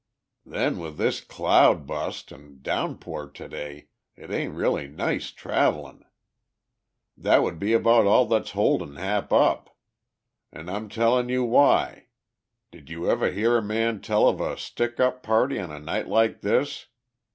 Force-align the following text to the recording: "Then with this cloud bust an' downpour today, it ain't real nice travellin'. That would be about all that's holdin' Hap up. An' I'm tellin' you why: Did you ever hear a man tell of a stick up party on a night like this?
"Then 0.47 0.79
with 0.79 0.97
this 0.97 1.21
cloud 1.21 1.85
bust 1.85 2.33
an' 2.33 2.63
downpour 2.63 3.29
today, 3.29 3.89
it 4.15 4.31
ain't 4.31 4.55
real 4.55 4.79
nice 4.87 5.29
travellin'. 5.29 6.03
That 7.15 7.43
would 7.43 7.59
be 7.59 7.73
about 7.73 8.07
all 8.07 8.25
that's 8.25 8.49
holdin' 8.53 8.95
Hap 8.95 9.31
up. 9.31 9.77
An' 10.51 10.69
I'm 10.69 10.89
tellin' 10.89 11.29
you 11.29 11.43
why: 11.43 12.07
Did 12.71 12.89
you 12.89 13.07
ever 13.11 13.29
hear 13.29 13.57
a 13.57 13.61
man 13.61 14.01
tell 14.01 14.27
of 14.27 14.41
a 14.41 14.57
stick 14.57 14.99
up 14.99 15.21
party 15.21 15.59
on 15.59 15.69
a 15.71 15.77
night 15.79 16.07
like 16.07 16.41
this? 16.41 16.87